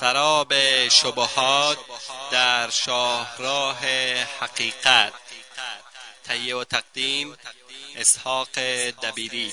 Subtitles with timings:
[0.00, 0.52] سراب
[0.90, 1.78] شبهات
[2.32, 3.80] در شاهراه
[4.40, 5.12] حقیقت.
[6.24, 7.26] تهیه و تقدیم
[8.00, 8.48] اسحاق
[9.04, 9.48] دبیری.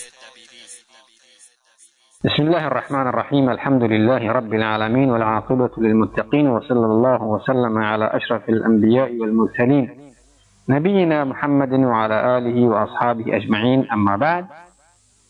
[2.26, 8.50] بسم الله الرحمن الرحيم الحمد لله رب العالمين والعاقبة للمتقين وصلى الله وسلم على أشرف
[8.50, 10.14] الأنبياء والمرسلين
[10.70, 14.46] نبينا محمد وعلى آله وأصحابه أجمعين أما بعد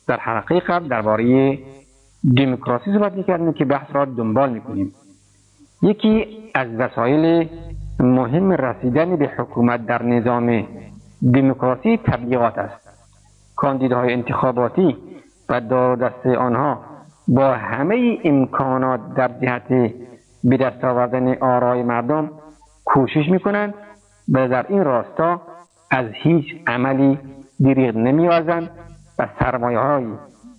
[0.07, 1.57] در حلقه قبل درباره
[2.38, 4.93] دموکراسی صحبت می‌کردیم که بحث را دنبال می‌کنیم.
[5.81, 7.49] یکی از وسایل
[7.99, 10.63] مهم رسیدن به حکومت در نظام
[11.33, 12.87] دموکراسی تبلیغات است.
[13.55, 14.97] کاندیداهای انتخاباتی
[15.49, 16.79] و دار دست آنها
[17.27, 19.93] با همه امکانات در جهت
[20.43, 22.32] به دست آوردن آرای مردم
[22.85, 23.73] کوشش می‌کنند
[24.33, 25.41] و در این راستا
[25.91, 27.19] از هیچ عملی
[27.59, 28.69] دریغ نمیورزند
[29.19, 30.05] و سرمایه های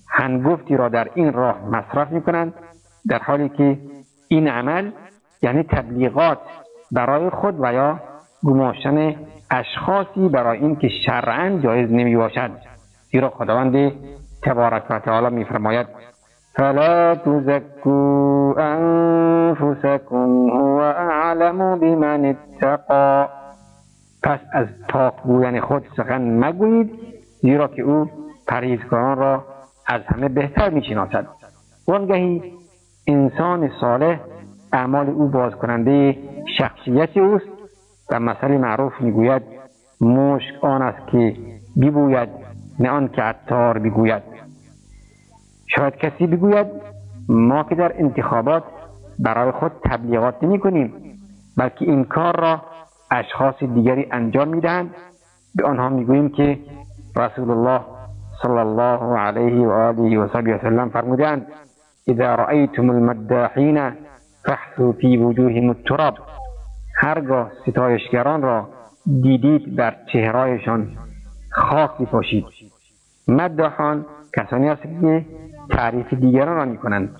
[0.09, 2.55] هنگفتی را در این راه مصرف می کنند
[3.09, 3.79] در حالی که
[4.29, 4.91] این عمل
[5.43, 6.39] یعنی تبلیغات
[6.93, 8.01] برای خود و یا
[8.45, 9.15] گماشتن
[9.51, 12.51] اشخاصی برای اینکه شرعا جایز نمی باشد
[13.13, 13.93] زیرا خداوند
[14.43, 15.87] تبارک و تعالی میفرماید
[16.55, 23.29] فلا تزکو انفسکم هو اعلم بمن اتقا.
[24.23, 26.91] پس از پاک بودن خود سخن مگویید
[27.43, 28.11] زیرا که او
[28.47, 29.45] پرهیزکاران را
[29.87, 31.27] از همه بهتر می‌شناسد.
[31.89, 32.53] وانگهی
[33.07, 34.21] انسان صالح
[34.73, 36.17] اعمال او باز کننده
[36.59, 37.49] شخصیت اوست
[38.11, 39.43] و مثل معروف می‌گوید
[40.01, 41.37] مشک آن است که
[41.83, 42.29] ببوید
[42.79, 44.23] نه آن که عطار بگوید
[45.67, 46.67] شاید کسی بگوید
[47.29, 48.65] ما که در انتخابات
[49.19, 50.93] برای خود تبلیغات نمی کنیم
[51.57, 52.63] بلکه این کار را
[53.11, 54.91] اشخاص دیگری انجام می‌دهند.
[55.55, 56.59] به آنها می‌گوییم که
[57.17, 57.81] رسول الله
[58.43, 61.47] صلی الله علیه و آله و وسلم فرمودند
[62.09, 63.93] اذا رأیتم المداحین
[64.49, 66.15] فحثوا فی وجوههم التراب.
[66.97, 68.69] هرگاه ستایشگران را
[69.23, 70.89] دیدید بر چهرهایشان
[71.51, 72.45] خاک بپاشید
[73.29, 74.07] مداحان
[74.37, 75.25] کسانی هستند که
[75.71, 77.17] تعریف دیگران را می‌کنند.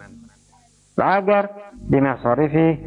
[0.99, 1.49] و اگر
[1.91, 2.79] به مصارف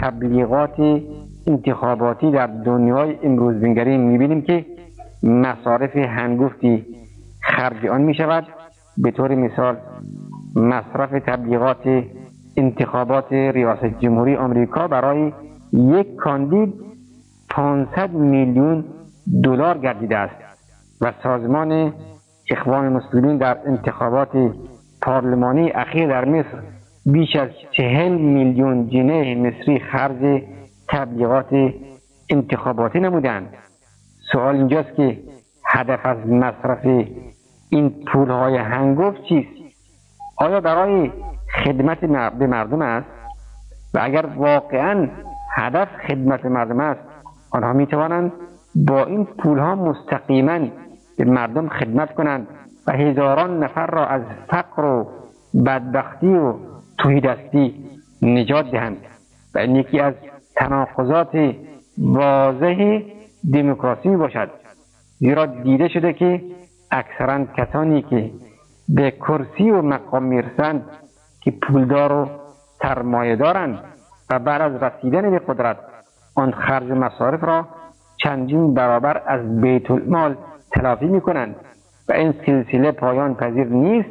[0.00, 1.00] تبلیغات
[1.46, 4.66] انتخاباتی در دنیای امروز بنگریم می‌بینیم که
[5.22, 6.86] مصارف هنگفتی
[7.42, 8.46] خرج آن می شود
[8.98, 9.76] به طور مثال
[10.56, 12.04] مصرف تبلیغات
[12.56, 15.32] انتخابات ریاست جمهوری آمریکا برای
[15.72, 16.74] یک کاندید
[17.50, 18.84] 500 میلیون
[19.44, 20.36] دلار گردیده است
[21.00, 21.92] و سازمان
[22.50, 24.28] اخوان مسلمین در انتخابات
[25.02, 26.62] پارلمانی اخیر در مصر
[27.06, 30.42] بیش از چهل میلیون جنه مصری خرج
[30.88, 31.72] تبلیغات
[32.30, 33.48] انتخاباتی نمودند.
[34.32, 35.18] سوال اینجاست که
[35.66, 37.06] هدف از مصرف
[37.70, 39.48] این پولهای هنگفت چیست؟
[40.36, 41.10] آیا برای
[41.64, 42.00] خدمت
[42.38, 43.06] به مردم است.
[43.94, 45.08] و اگر واقعا
[45.54, 47.00] هدف خدمت مردم است
[47.50, 48.32] آنها می توانند
[48.74, 50.58] با این پولها مستقیما
[51.18, 52.46] به مردم خدمت کنند
[52.86, 55.08] و هزاران نفر را از فقر و
[55.66, 56.54] بدبختی و
[56.98, 57.74] توهیدستی
[58.22, 58.96] نجات دهند.
[59.54, 60.14] و این یکی از
[60.56, 61.54] تناقضات
[61.98, 63.02] واضح
[63.52, 64.50] دموکراسی باشد.
[65.18, 66.42] زیرا دیده شده که
[66.90, 68.30] اکثرا کسانی که
[68.88, 70.84] به کرسی و مقام می‌رسند
[71.46, 72.28] که پولدار و
[72.82, 73.78] سرمایه دارند
[74.30, 75.76] و بعد از رسیدن به قدرت
[76.34, 77.68] آن خرج مصارف را
[78.16, 80.36] چندین برابر از بیت المال
[80.72, 81.56] تلافی می کنند
[82.08, 84.08] و این سلسله پایان پذیر نیست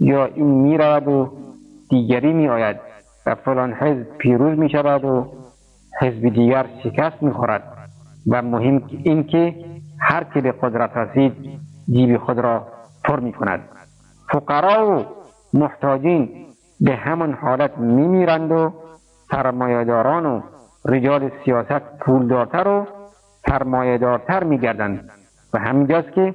[0.00, 1.32] یا این می رود و
[1.90, 2.76] دیگری می آید
[3.26, 5.32] و فلان حزب پیروز می شود و
[6.00, 7.62] حزب دیگر شکست می خورد
[8.30, 9.54] و مهم این که
[10.00, 11.32] هر که به قدرت رسید
[11.90, 12.66] جیب خود را
[13.04, 13.60] پر می کند
[14.32, 15.04] فقرا و
[15.54, 16.45] محتاجین
[16.80, 18.72] به همان حالت می میرند و
[19.30, 20.40] سرمایهداران و
[20.84, 22.86] رجال سیاست پولدارتر و
[23.48, 25.10] سرمایهدارتر می گردند
[25.54, 26.34] و همینجاست که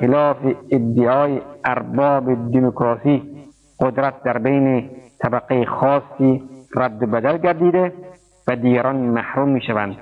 [0.00, 0.36] خلاف
[0.70, 3.22] ادعای ارباب دموکراسی
[3.80, 6.42] قدرت در بین طبقه خاصی
[6.76, 7.92] رد بدل گردیده
[8.48, 9.96] و دیگران محروم می شوند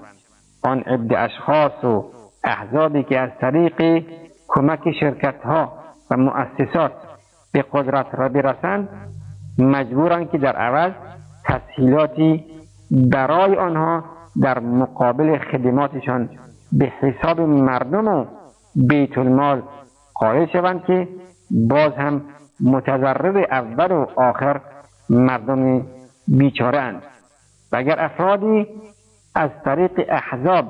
[0.62, 2.04] آن عده اشخاص و
[2.44, 4.04] احزابی که از طریق
[4.48, 5.72] کمک شرکت ها
[6.10, 6.92] و مؤسسات
[7.52, 8.88] به قدرت را برسند
[9.58, 10.92] مجبورند که در عوض
[11.44, 12.44] تسهیلاتی
[12.90, 14.04] برای آنها
[14.42, 16.28] در مقابل خدماتشان
[16.72, 18.24] به حساب مردم و
[18.74, 19.62] بیت المال
[20.14, 21.08] قائل شوند که
[21.50, 22.22] باز هم
[22.60, 24.60] متضرر اول و آخر
[25.10, 25.82] مردم
[26.28, 27.02] بیچاره اند
[27.72, 28.66] و اگر افرادی
[29.34, 30.64] از طریق احزاب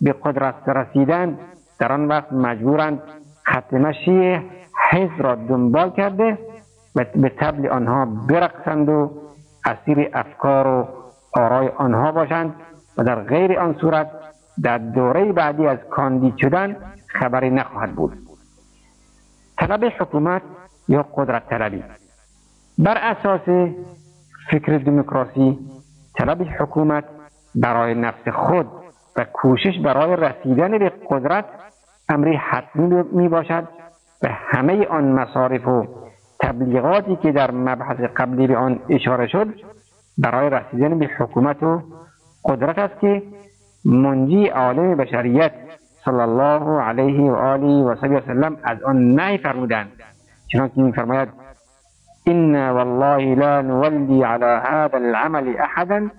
[0.00, 1.38] به قدرت رسیدند
[1.78, 3.02] در آن وقت مجبورند
[3.42, 4.40] خط مشی
[4.90, 6.38] حزب را دنبال کرده
[6.96, 9.10] و به تبل آنها برقصند و
[9.64, 10.88] اسیر افکار و
[11.32, 12.54] آرای آنها باشند
[12.98, 14.10] و در غیر آن صورت
[14.62, 18.12] در دوره بعدی از کاندید شدن خبری نخواهد بود.
[19.58, 20.42] طلب حکومت
[20.88, 21.84] یا قدرت طلبی؟
[22.78, 23.72] بر اساس
[24.50, 25.58] فکر دموکراسی
[26.14, 27.04] طلب حکومت
[27.54, 28.66] برای نفس خود
[29.16, 31.44] و کوشش برای رسیدن به قدرت
[32.08, 33.68] امری حتمی می باشد
[34.22, 35.86] و همه آن مصارف و
[36.42, 39.48] تبلیغاتی که در مبحث قبلی به آن اشاره شد
[40.18, 41.82] برای رسیدن به حکومت و
[42.44, 43.22] قدرت است که
[43.84, 45.52] منجی عالم بشریت
[46.04, 49.88] صلی الله علیه و آله و سلم از آن نهی فرمودند.
[50.52, 51.28] چنانکه میفرماید
[52.28, 56.10] إن والله لا نولي على هذا العمل أحدا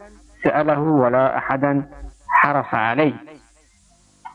[0.43, 1.83] سأله ولا أحدا
[2.29, 3.13] حرف عليه.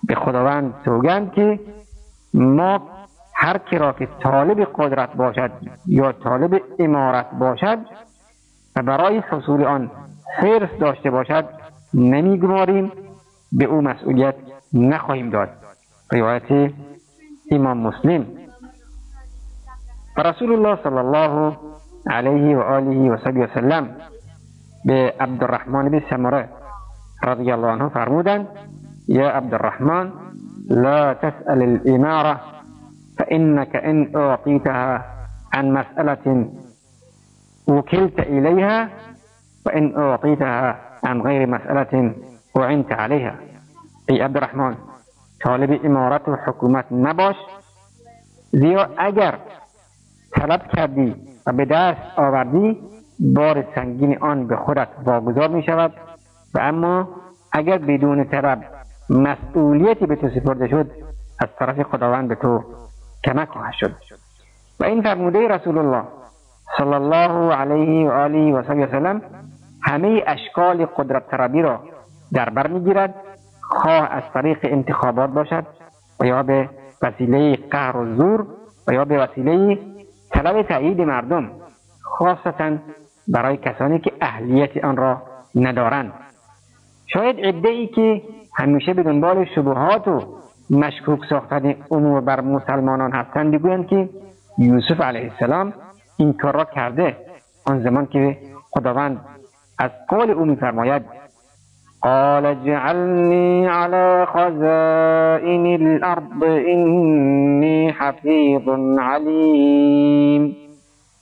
[0.09, 1.61] به خداوند سوگند که
[2.35, 2.81] ما
[3.41, 5.51] هر کی را که طالب قدرت باشد
[5.87, 7.79] یا طالب امارت باشد
[8.77, 9.91] و برای حصول آن
[10.81, 11.45] داشته باشد
[11.95, 12.93] نمیگماریم.
[13.53, 14.35] به او مسئولیت
[14.73, 15.49] نخواهیم داد.
[16.13, 16.73] روایت
[17.51, 18.27] امام مسلم.
[20.17, 21.57] رسول الله صلی الله
[22.07, 23.97] علیه و آله و وسلم
[24.85, 26.49] به عبدالرحمن بن سمره
[27.23, 28.47] رضی الله عنه فرمودند
[29.09, 30.13] یا عبدالرحمن
[30.71, 32.41] لا تسأل الإمارة
[33.29, 35.05] فإنك إن أعطيتها
[35.55, 36.51] عن مسألة
[37.69, 38.89] وكلت إليها
[39.67, 42.15] وإن أعطيتها عن غير مسألة
[42.55, 43.35] وعنت عليها.
[44.11, 44.75] ای عبدالرحمن
[45.45, 47.37] طالب امارت و حکومت نباش.
[48.53, 49.35] زیرا اگر
[50.33, 51.15] طلب کردی
[51.47, 52.81] و به دست آوردی
[53.21, 55.93] بار سنگین آن به خودت واگذار می شود
[56.55, 57.09] و اما
[57.53, 58.65] اگر بدون طلب
[59.11, 60.91] مسئولیتی به تو سپرده شد
[61.41, 62.65] از طرف خداوند به تو
[63.25, 63.95] کمک خواهد شد.
[64.81, 66.03] و این فرموده رسول الله
[66.79, 69.23] صلی الله علیه و آله و سلم
[69.83, 71.81] همه اشکال قدرت طلبی را
[72.33, 73.15] در بر می‌گیرد
[73.63, 75.67] خواه از طریق انتخابات باشد
[76.21, 76.69] و یا به
[77.03, 78.47] وسیله قهر و زور
[78.89, 79.79] و یا به وسیله
[80.31, 81.51] طلب تایید مردم
[82.03, 82.77] خاصتا
[83.29, 85.23] برای کسانی که اهلیت آن را
[85.55, 86.13] ندارند.
[87.07, 88.23] شاید عده ای که
[88.55, 90.38] همیشه به دنبال شبهات و
[90.71, 93.55] مشکوک ساختن امور بر مسلمانان هستند.
[93.55, 94.09] بگویند که
[94.59, 95.73] یوسف علیه السلام
[96.17, 97.17] این کار را کرده.
[97.67, 98.39] آن زمان که
[98.71, 99.21] خداوند
[99.79, 101.03] از قول او میفرماید
[102.01, 108.69] قال اجعلني على خزائن الارض اینی حفیظ
[109.01, 110.57] علیم.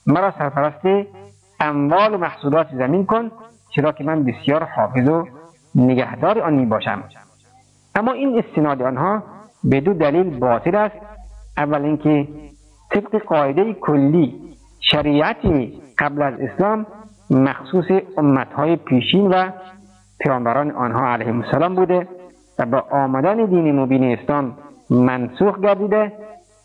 [0.07, 1.09] مرا سرپرست
[1.61, 3.31] اموال و محصولات زمین کن
[3.75, 5.27] چرا که من بسیار حافظ و
[5.75, 7.03] نگهدار آن می باشم.
[7.95, 9.23] اما این استناد آنها
[9.71, 10.97] به دو دلیل باطل است.
[11.57, 12.29] اول اینکه
[12.91, 14.35] طبق قاعده کلی
[14.81, 16.87] شریعتی قبل از اسلام
[17.31, 17.85] مخصوص
[18.19, 19.51] امتهای پیشین و
[20.21, 22.09] پیامبران آنها علیهم السلام بوده
[22.59, 24.59] و با آمدن دین مبین اسلام
[24.91, 26.13] منسوخ گردیده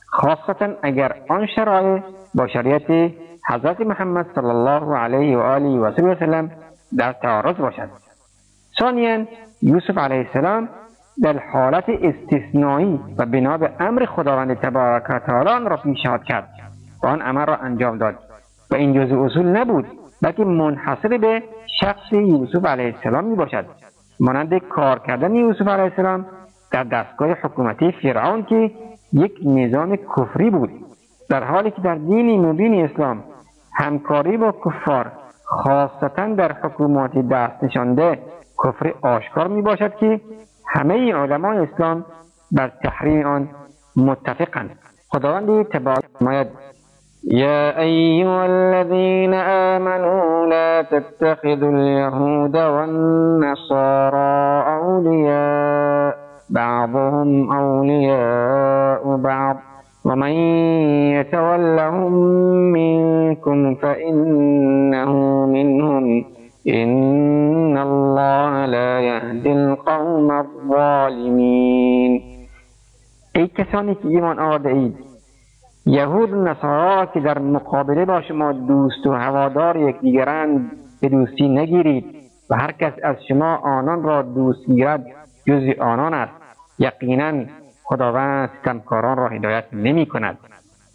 [0.08, 2.02] خاصتا اگر آن شرایع
[2.36, 3.12] با شریعت
[3.50, 6.52] حضرت محمد صلی الله علیه و آله و سلم
[6.98, 7.90] در تعارض باشد.
[8.80, 9.26] ثانیا
[9.62, 10.70] یوسف علیه السلام
[11.22, 16.50] در حالت استثنایی و بنا به امر خداوند تبارک و تعالی را پیشنهاد کرد.
[17.04, 18.16] و آن امر را انجام داد.
[18.72, 19.86] و این جزء اصول نبود
[20.22, 21.44] بلکه منحصر به
[21.80, 23.66] شخص یوسف علیه السلام می باشد
[24.20, 26.26] مانند کار کردن یوسف علیه السلام
[26.72, 28.72] در دستگاه حکومتی فرعون که
[29.14, 30.70] یک نظام کفری بود.
[31.30, 33.24] در حالی که در دین مبین اسلام
[33.76, 35.12] همکاری با کفار
[35.46, 38.20] خاصتا در حکومات دست نشانده
[38.64, 40.22] کفر آشکار می باشد که
[40.74, 42.06] همه علمای اسلام
[42.52, 43.48] بر تحریم آن
[43.96, 44.70] متفقند.
[45.10, 46.48] خداوند تبارک فرماید
[47.32, 54.34] يا أيها الذين آمنوا لا تتخذوا اليهود والنصارى
[54.68, 56.16] أولياء
[56.50, 59.58] بعضهم أولياء بعض.
[60.06, 60.32] ومن
[61.18, 62.12] يتولهم
[62.74, 66.26] منكم فإنه منهم.
[66.68, 72.22] إن الله لا يهدي القوم الظالمين
[73.36, 74.96] ای کسانی که ایمان آورده اید
[75.86, 82.06] یهود و نصارا که در مقابله با شما دوست و هوادار یکدیگرند به دوستی نگیرید
[82.50, 85.06] و هر کس از شما آنان را دوست گیرد
[85.48, 86.34] جز آنان است
[86.80, 87.46] یقینا
[87.84, 90.38] خداوند ستمکاران را هدایت نمی کند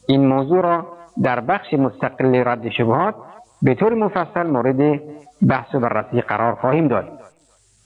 [0.09, 0.87] این موضوع را
[1.23, 3.15] در بخش مستقل رد شبهات
[3.63, 5.01] به طور مفصل مورد
[5.49, 7.09] بحث و بررسی قرار خواهیم داد.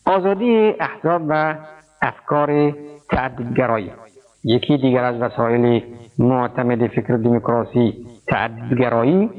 [0.07, 1.55] آزادی احزاب و
[2.03, 2.73] افکار
[3.11, 3.93] تعددگرایی
[4.45, 5.83] یکی دیگر از وسایل
[6.19, 9.31] معتمد فکر دموکراسی تعددگرایی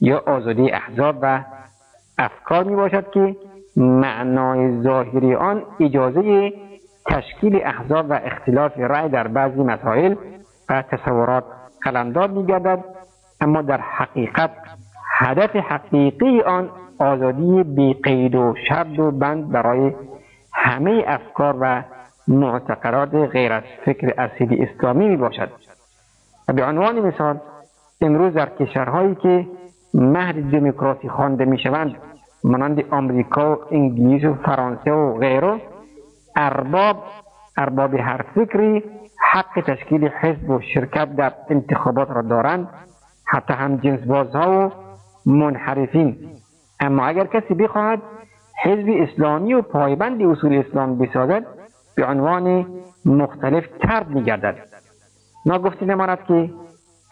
[0.00, 1.44] یا آزادی احزاب و
[2.18, 3.36] افکار می باشد که
[3.76, 6.52] معنای ظاهری آن اجازه
[7.06, 10.14] تشکیل احزاب و اختلاف رأی در بعضی مسائل
[10.68, 11.44] و تصورات
[11.82, 12.84] قلمداد میگردد
[13.40, 14.50] اما در حقیقت
[15.20, 16.70] هدف حقیقی آن
[17.00, 19.94] آزادی بی قید و شرط و بند برای
[20.52, 21.82] همه افکار و
[22.28, 25.48] معتقدات غیر از فکر اصیل اسلامی می باشد.
[26.48, 27.40] و به عنوان مثال
[28.00, 29.46] امروز در کشورهایی که
[29.94, 31.96] مهد دموکراسی خوانده می شوند
[32.44, 35.60] مانند آمریکا و انگلیس و فرانسه و غیره
[36.36, 36.96] ارباب
[37.56, 38.84] ارباب هر فکری
[39.32, 42.68] حق تشکیل حزب و شرکت در انتخابات را دارند.
[43.24, 44.87] حتی هم جنس بازها و
[45.28, 46.16] منحرفین.
[46.80, 48.02] اما اگر کسی بخواهد
[48.62, 51.46] حزب اسلامی و پایبند اصول اسلام بسازد
[51.96, 52.66] به عنوان
[53.04, 54.56] مختلف ترد میگردد.
[55.46, 56.50] ما گفته نماند که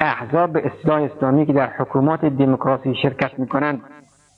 [0.01, 3.81] احزاب اصلاح اسلامی که در حکومات دموکراسی شرکت می‌کنند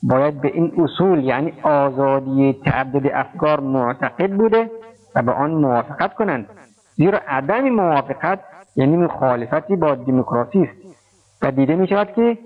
[0.03, 4.71] باید به این اصول یعنی آزادی تعدد افکار معتقد بوده
[5.15, 6.47] و به آن موافقت کنند.
[6.97, 8.41] زیرا عدم موافقت
[8.77, 10.89] یعنی مخالفتی با دموکراسی است.
[11.43, 12.39] و دیده می شود که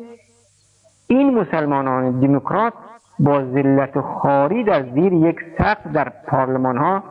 [1.16, 2.73] این مسلمانان دموکرات
[3.19, 7.02] با ذلت و خاری در زیر یک سقف در پارلمان ها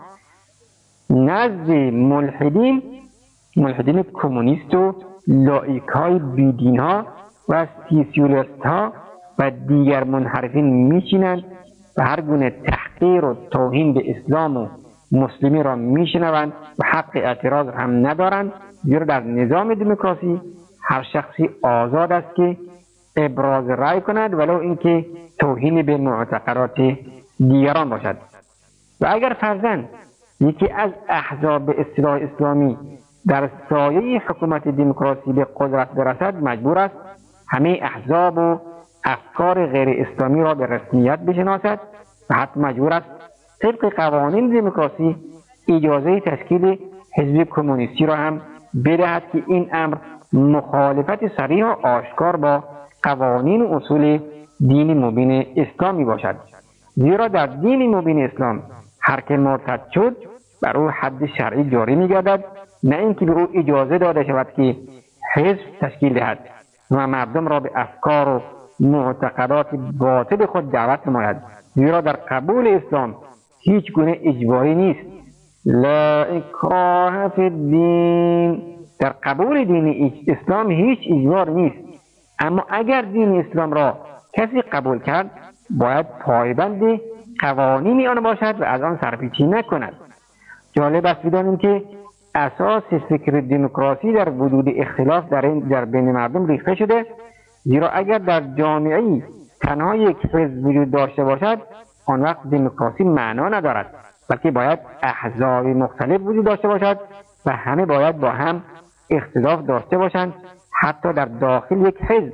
[1.09, 2.81] نزد ملحدین
[3.57, 4.95] ملحدین کمونیست و
[5.27, 7.05] لایک های بیدین ها
[7.49, 8.93] و سیسیولست ها
[9.39, 11.43] و دیگر منحرفین میشینند
[11.97, 14.67] و هر گونه تحقیر و توهین به اسلام و
[15.11, 18.51] مسلمی را میشنوند و حق اعتراض هم ندارند.
[18.83, 20.41] زیرا در نظام دموکراسی
[20.83, 22.57] هر شخصی آزاد است که
[23.15, 25.05] ابراز رأی کند ولو اینکه
[25.39, 26.97] توهین به معتقدات
[27.39, 28.17] دیگران باشد.
[29.01, 29.85] و اگر فرزن
[30.39, 32.77] یکی از احزاب اصلاح اسلامی
[33.27, 36.95] در سایه حکومت دموکراسی به قدرت برسد مجبور است
[37.47, 38.59] همه احزاب و
[39.03, 41.79] افکار غیر اسلامی را به رسمیت بشناسد
[42.29, 43.05] و حتی مجبور است
[43.61, 45.15] طبق قوانین دموکراسی
[45.67, 46.77] اجازه تشکیل
[47.17, 48.41] حزب کمونیستی را هم
[48.85, 49.97] بدهد که این امر
[50.33, 52.63] مخالفت صریح و آشکار با
[53.03, 54.19] قوانین و اصول
[54.59, 56.35] دین مبین اسلامی باشد.
[56.95, 58.63] زیرا در دین مبین اسلام
[59.01, 60.17] هر که مرتد شد
[60.61, 62.43] بر او حد شرعی جاری میگردد
[62.83, 64.75] نه اینکه به او اجازه داده شود که
[65.35, 66.39] حزب تشکیل دهد
[66.91, 68.41] و مردم را به افکار و
[68.79, 69.67] معتقدات
[69.99, 71.37] باطل خود دعوت نماید.
[71.75, 73.15] زیرا در قبول اسلام
[73.59, 74.99] هیچ گونه اجباری نیست.
[75.65, 78.61] لا اکراه فی الدین.
[78.99, 81.90] در قبول دین اسلام هیچ اجبار نیست.
[82.41, 83.97] اما اگر دین اسلام را
[84.33, 85.31] کسی قبول کرد
[85.69, 86.99] باید پایبند
[87.39, 89.93] قوانین آن باشد و از آن سرپیچی نکند.
[90.73, 91.83] جالب است بدانیم که
[92.35, 97.05] اساس فکر دموکراسی در وجود اختلاف در, در بین مردم ریخته شده
[97.63, 99.23] زیرا اگر در جامعه
[99.61, 101.57] تنها یک حزب وجود داشته باشد
[102.05, 103.95] آن وقت دموکراسی معنا ندارد
[104.29, 106.99] بلکه باید احزاب مختلف وجود داشته باشد
[107.45, 108.63] و همه باید با هم
[109.09, 110.33] اختلاف داشته باشند.
[110.79, 112.33] حتی در داخل یک حزب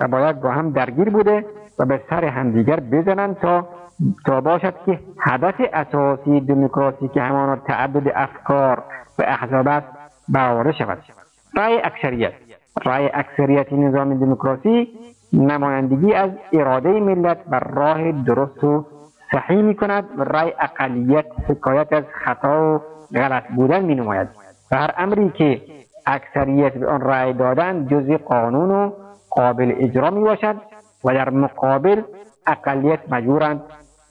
[0.00, 1.46] و باید با هم درگیر بوده
[1.78, 3.68] و به سر همدیگر بزنند تا
[4.26, 8.84] تا باشد که هدف اساسی دموکراسی که همانا تعدد افکار
[9.18, 9.86] و احزاب است
[10.28, 10.98] برآورده شود.
[11.56, 12.32] رأی اکثریت.
[12.84, 14.88] رأی اکثریت نظام دموکراسی
[15.32, 18.86] نمایندگی از اراده ملت و راه درست و
[19.32, 22.80] صحیح می کند و رأی اقلیت حکایت از خطا و
[23.14, 24.28] غلط بودن می نماید
[24.70, 25.60] و هر امری که
[26.06, 28.90] اکثریت به آن رأی دادن جزی قانون و
[29.30, 30.56] قابل اجرا می باشد
[31.04, 32.02] و در مقابل
[32.46, 33.60] اقلیت مجبورند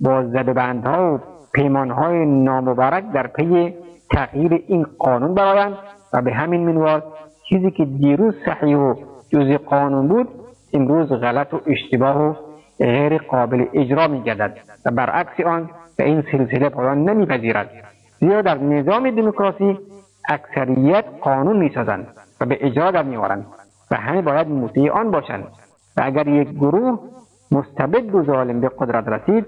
[0.02, 1.20] با زدبندها و
[1.54, 3.74] پیمانهای نامبرک در پی
[4.12, 5.78] تغییر این قانون برایند
[6.14, 7.02] و به همین منوال
[7.50, 8.96] چیزی که دیروز صحیح و
[9.30, 10.28] جزی قانون بود
[10.74, 12.34] امروز غلط و اشتباه و
[12.80, 17.70] غیر قابل اجرا می گردد و برعکس آن به این سلسله پایان نمیپذیرد.
[18.20, 19.80] زیرا در نظام دموکراسی
[20.30, 22.08] اکثریت قانون می‌سازند
[22.42, 23.46] و به اجرا در میآورند
[23.92, 25.44] و همه باید مطیع آن باشند
[25.98, 27.00] و اگر یک گروه
[27.52, 29.46] مستبد و ظالم به قدرت رسید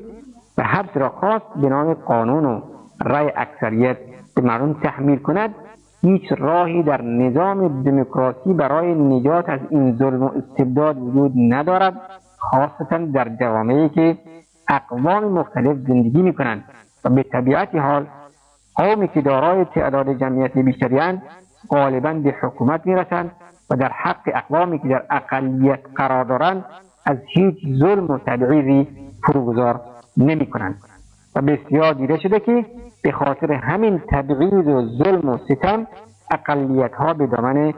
[0.57, 2.61] و حبس را خواست به نام قانون و
[3.05, 3.97] رأی اکثریت
[4.35, 5.55] به مردم تحمیل کند
[6.01, 11.93] هیچ راهی در نظام دموکراسی برای نجات از این ظلم و استبداد وجود ندارد
[12.37, 14.17] خاصتا در جوامعی که
[14.69, 16.63] اقوام مختلف زندگی می کنند
[17.05, 18.05] و به طبیعت حال
[18.75, 21.21] قومی که دارای تعداد جمعیت بیشتریاند
[21.69, 23.31] غالبا به حکومت می‌رسند
[23.69, 26.65] و در حق اقوامی که در اقلیت قرار دارند
[27.05, 28.87] از هیچ ظلم و تبعیضی
[29.23, 29.81] فروگذار
[30.17, 30.81] نمی کنند
[31.35, 32.65] و بسیار دیده شده که
[33.03, 35.87] به خاطر همین تبعیض و ظلم و ستم
[36.31, 37.73] اقلیت ها به دامن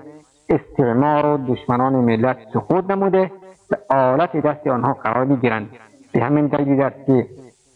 [0.49, 3.31] استعمار و دشمنان ملت سقوط نموده
[3.71, 5.69] و آلت دست آنها قرار می گیرند
[6.11, 7.25] به همین دلیل است که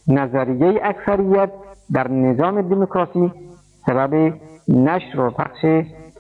[0.07, 1.49] نظریه اکثریت
[1.93, 3.31] در نظام دموکراسی
[3.85, 4.33] سبب
[4.67, 5.65] نشر و پخش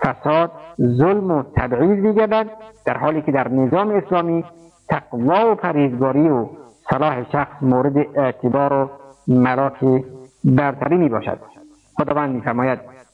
[0.01, 2.47] فساد ظلم و تبعیض میگردد
[2.85, 4.43] در حالی که در نظام اسلامی
[4.89, 6.47] تقوا و پرهیزگاری و
[6.89, 8.89] صلاح شخص مورد اعتبار و
[9.27, 10.03] ملاک
[10.43, 11.39] برتری می باشد
[11.97, 12.79] خداوند میفرماید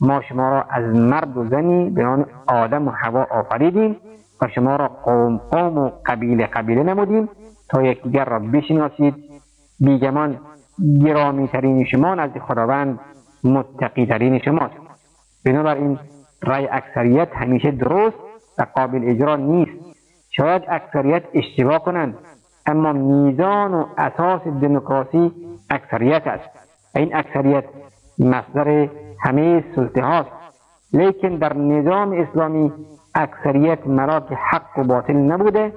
[0.00, 3.96] ما شما را از مرد و زنی به نام آدم و هوا آفریدیم
[4.42, 7.28] و شما را قوم قوم و قبیله قبیله نمودیم
[7.70, 9.14] تا یکدیگر را بشناسید.
[9.80, 10.38] بیگمان
[11.04, 13.00] گرامی ترین شما نزد خداوند
[13.44, 14.74] متقی ترین شماست.
[15.44, 15.98] بنابراین
[16.42, 18.16] رای اکثریت همیشه درست
[18.58, 19.72] و قابل اجرا نیست.
[20.30, 22.14] شاید اکثریت اشتباه کنند
[22.66, 25.32] اما میزان و اساس دموکراسی
[25.70, 26.48] اکثریت است.
[26.94, 27.64] این اکثریت
[28.18, 28.88] مصدر
[29.20, 30.30] همه سلطه هاست
[30.92, 32.72] لیکن در نظام اسلامی
[33.14, 35.72] اکثریت مراک حق و باطل نبوده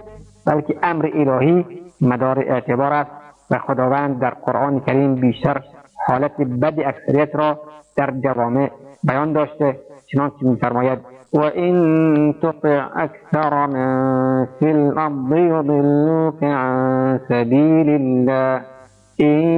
[0.46, 1.66] بلکه امر الهی
[2.02, 3.12] مدار اعتبار است
[3.52, 5.62] و خداوند در قرآن کریم بیشتر
[6.08, 7.60] حالت بد اکثریت را
[7.98, 8.70] در جوامع
[9.04, 9.80] بیان داشته.
[10.12, 11.00] چنانچه میفرماید
[11.34, 18.62] و این تطع اکثر من فی الارض یضلوک عن سبیل الله
[19.16, 19.50] این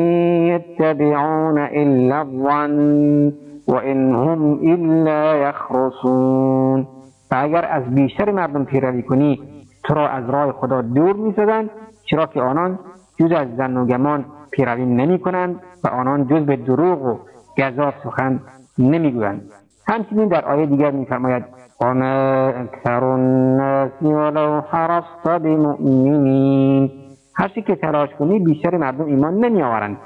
[0.48, 3.34] یتبعون الا الظن.
[3.68, 6.88] و این هم الا یخرسون
[7.32, 9.42] و اگر از بیشتر مردم پیروی کنی
[9.84, 11.70] تو را از راه خدا دور می‌سازند
[12.10, 12.80] چرا که آنان
[13.20, 17.18] جز از زن و گمان پیروی نمی کنند و آنان جز به دروغ و
[17.58, 18.40] گذاف سخن
[18.78, 19.42] نمی‌گویند.
[19.88, 21.44] همچنین در آیه دیگر میفرماید
[21.82, 26.92] وما اکثر الناس ولو حرصت بمؤمنین
[27.36, 29.98] هرچی که تلاش کنی بیشتر مردم ایمان نمی آورند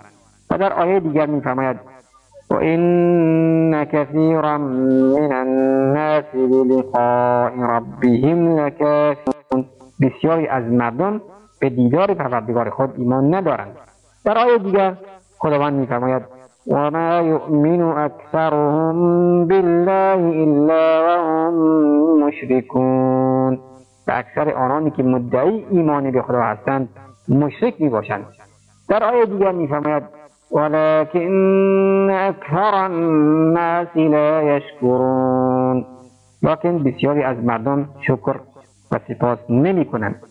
[0.51, 1.77] و در آیه دیگر میفرماید
[2.49, 9.65] وإن كثيرا من الناس بلقاء ربهم لكافرون.
[10.01, 11.21] بسیاری از مردم
[11.61, 13.77] به دیدار پروردگار خود ایمان ندارند.
[14.25, 14.93] در آیه دیگر
[15.37, 16.21] خداوند میفرماید
[16.67, 18.97] وما يؤمن أكثرهم
[19.47, 21.53] بالله إلا وهم
[22.27, 23.59] مشركون
[24.07, 26.89] و اکثر آنانی که مدعی ایمان به خدا هستند
[27.29, 28.25] مشرک می باشند
[28.89, 30.03] در آیه دیگر میفرماید
[30.51, 35.85] ولكن اکثر الناس لا یشکرون.
[36.43, 38.35] لکن بسیاری از مردم شکر
[38.91, 40.21] و سپاس نمی کنند.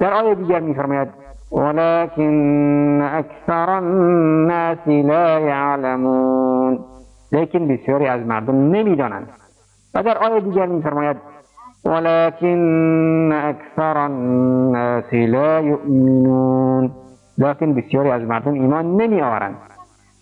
[0.00, 1.08] در آیه دیگر میفرماید
[1.52, 6.78] ولكن اکثر الناس لا یعلمون.
[7.32, 9.28] لیکن بسیاری از مردم نمی‌دانند
[9.94, 11.16] و در آیه دیگر میفرماید
[11.84, 16.90] ولكن اکثر الناس لا یؤمنون.
[17.40, 19.56] لیکن بسیاری از مردم ایمان نمی آورند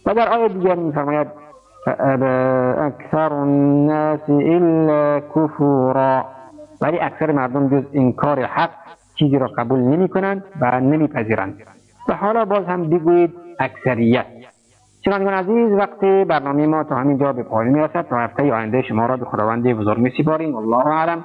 [0.07, 1.29] و در آیه دیگر می فرماید
[2.79, 6.25] اکثر الناس الا کفورا.
[6.81, 8.71] ولی اکثر مردم جز انکار حق
[9.15, 11.63] چیزی را قبول نمی کنند و نمی پذیرند
[12.09, 14.27] و حالا باز هم بگویید اکثریت.
[15.05, 19.07] چنانگان عزیز وقت برنامه ما تا همین جا به پایان می‌رسد تا هفته آینده شما
[19.07, 21.25] را به خداوند بزرگ می سپاریم والله اعلم.